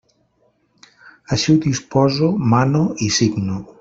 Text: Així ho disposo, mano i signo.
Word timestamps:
Així 1.35 1.51
ho 1.53 1.57
disposo, 1.67 2.31
mano 2.55 2.83
i 3.09 3.11
signo. 3.19 3.61